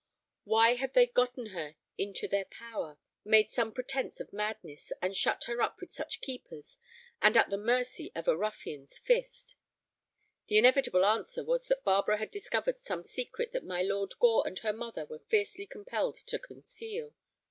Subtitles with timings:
[0.45, 5.43] Why had they gotten her into their power, made some pretence of madness, and shut
[5.43, 6.79] her up with such keepers,
[7.21, 9.53] and at the mercy of a ruffian's fist?
[10.47, 14.57] The inevitable answer was that Barbara had discovered some secret that my Lord Gore and
[14.57, 17.13] her mother were fiercely compelled to conceal.